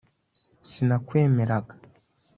[0.69, 1.73] sinakwemeraga